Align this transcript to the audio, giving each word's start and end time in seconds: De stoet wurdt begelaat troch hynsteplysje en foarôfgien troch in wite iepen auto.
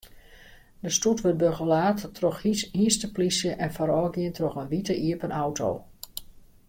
De 0.79 0.89
stoet 0.89 1.21
wurdt 1.21 1.37
begelaat 1.37 2.09
troch 2.13 2.41
hynsteplysje 2.71 3.51
en 3.63 3.71
foarôfgien 3.75 4.31
troch 4.37 4.57
in 4.61 4.67
wite 4.73 4.95
iepen 5.09 5.31
auto. 5.43 5.69